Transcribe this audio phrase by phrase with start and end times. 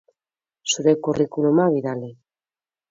[0.71, 2.11] Zure curriculuma bidali.